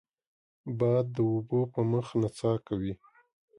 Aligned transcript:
باد 0.79 1.05
د 1.15 1.17
اوبو 1.31 1.59
په 1.73 1.81
مخ 1.91 2.07
نڅا 2.21 2.53
کوي 2.67 2.93